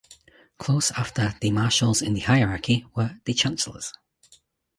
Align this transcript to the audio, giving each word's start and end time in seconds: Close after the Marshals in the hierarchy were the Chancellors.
Close 0.57 0.89
after 0.97 1.35
the 1.41 1.51
Marshals 1.51 2.01
in 2.01 2.15
the 2.15 2.21
hierarchy 2.21 2.87
were 2.95 3.19
the 3.25 3.35
Chancellors. 3.35 3.93